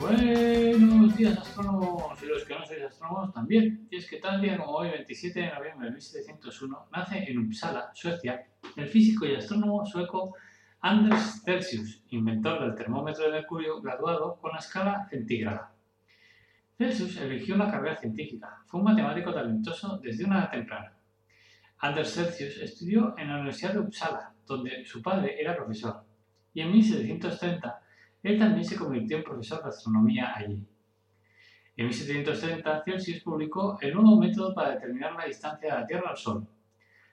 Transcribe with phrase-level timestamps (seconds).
[0.00, 3.86] Buenos días astrónomos y los que no sois astrónomos también.
[3.90, 7.90] Y es que tal día como hoy, 27 de noviembre de 1701, nace en Uppsala,
[7.92, 8.46] Suecia,
[8.76, 10.34] el físico y astrónomo sueco
[10.80, 15.74] Anders Celsius, inventor del termómetro de mercurio graduado con la escala centígrada.
[16.78, 20.96] Celsius eligió una carrera científica, fue un matemático talentoso desde una edad temprana.
[21.76, 26.02] Anders Celsius estudió en la Universidad de Uppsala, donde su padre era profesor,
[26.54, 27.82] y en 1730
[28.22, 30.62] él también se convirtió en profesor de astronomía allí.
[31.76, 36.16] En 1730, Celsius publicó el nuevo método para determinar la distancia de la Tierra al
[36.16, 36.46] Sol.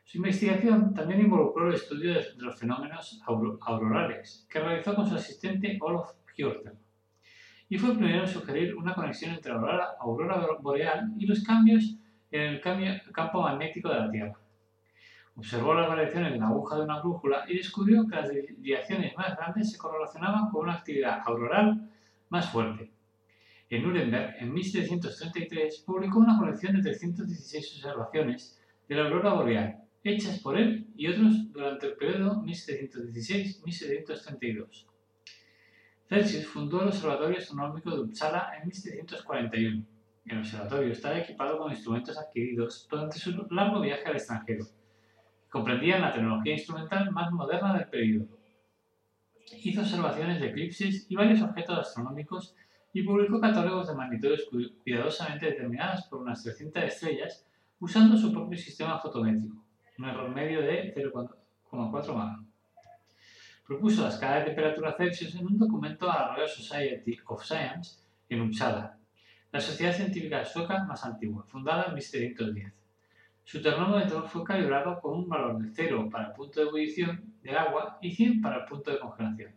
[0.04, 5.78] Su investigación también involucró el estudio de los fenómenos aurorales, que realizó con su asistente
[5.82, 6.76] Olof Hjorter.
[7.70, 11.98] Y fue el primero en sugerir una conexión entre la aurora, boreal y los cambios
[12.32, 14.40] en el campo magnético de la Tierra.
[15.38, 19.38] Observó las variaciones de la aguja de una brújula y descubrió que las desviaciones más
[19.38, 21.92] grandes se correlacionaban con una actividad auroral
[22.30, 22.90] más fuerte.
[23.70, 30.40] En Nuremberg, en 1733, publicó una colección de 316 observaciones de la aurora boreal, hechas
[30.40, 34.88] por él y otros durante el periodo 1716-1732.
[36.10, 39.86] Celsius fundó el Observatorio Astronómico de Uppsala en 1741.
[40.26, 44.66] El observatorio estaba equipado con instrumentos adquiridos durante su largo viaje al extranjero
[45.58, 48.28] comprendían la tecnología instrumental más moderna del periodo.
[49.64, 52.56] Hizo observaciones de eclipses y varios objetos astronómicos
[52.94, 54.46] y publicó catálogos de magnitudes
[54.84, 57.48] cuidadosamente determinadas por unas 300 estrellas
[57.80, 59.66] usando su propio sistema fotométrico,
[59.98, 62.40] un error medio de 0,4 Mach.
[63.66, 68.04] Propuso la escala de temperatura Celsius en un documento a la Royal Society of Science
[68.30, 68.98] en Uppsala,
[69.52, 72.87] la sociedad científica sueca más antigua, fundada en 1710.
[73.48, 77.56] Su termómetro fue calibrado con un valor de 0 para el punto de ebullición del
[77.56, 79.54] agua y 100 para el punto de congelación.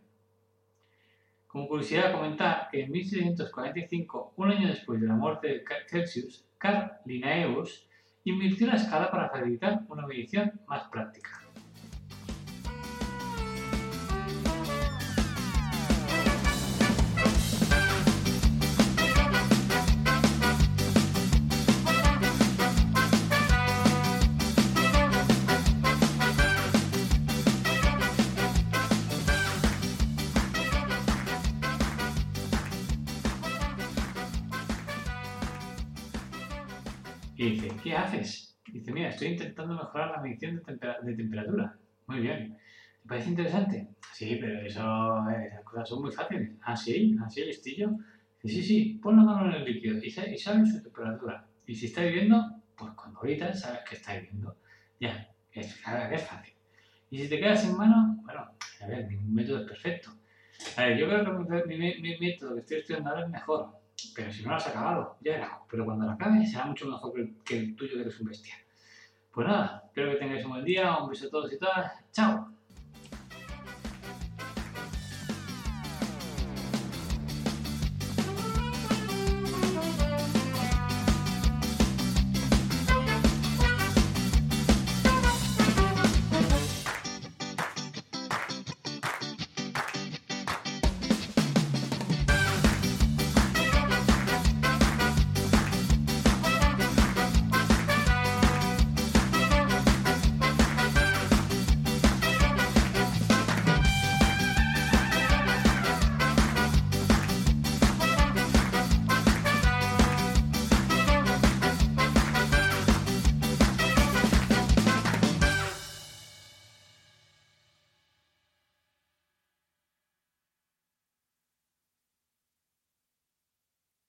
[1.45, 6.89] Como curiosidad, comentar que en 1745, un año después de la muerte de Celsius, Carl
[7.03, 7.85] Linnaeus
[8.23, 11.41] invirtió la escala para facilitar una medición más práctica.
[37.41, 38.55] Y dice, ¿qué haces?
[38.71, 41.75] Dice, mira, estoy intentando mejorar la medición de, temperatura.
[42.05, 42.55] Muy bien.
[43.01, 43.87] ¿Te parece interesante?
[44.13, 46.51] Sí, pero eso, eh, esas cosas son muy fáciles.
[46.61, 47.17] ¿Ah, sí?
[47.19, 47.97] ¿Ah, sí, listillo?
[48.43, 51.47] Sí, sí, pon la mano en el líquido y, y su temperatura.
[51.65, 54.55] Y si está hirviendo, pues cuando ahorita sabes que está hirviendo.
[54.99, 56.53] Ya, es, fácil.
[57.09, 60.11] Y si te quedas sin mano, bueno, a ver, ningún método es perfecto.
[60.77, 63.80] A ver, yo creo que mi, mi método que estoy estudiando ahora es mejor
[64.15, 65.59] pero si no lo has acabado, ya era.
[65.69, 67.13] Pero cuando lo acabes será mucho mejor
[67.43, 68.55] que el, tuyo, que eres un bestia.
[69.31, 71.93] Pues nada, espero que tengáis un buen día, un beso a todos y todas.
[72.11, 72.50] ¡Chao!